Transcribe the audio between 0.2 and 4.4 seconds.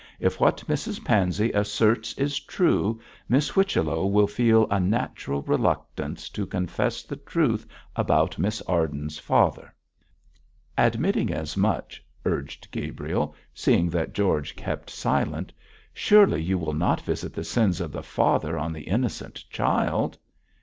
what Mrs Pansey asserts is true, Miss Whichello will